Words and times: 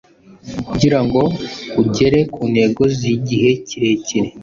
kugirango 0.67 1.21
ugere 1.81 2.19
ku 2.33 2.41
ntego 2.51 2.81
zigihe 2.97 3.49
kirekire, 3.67 4.29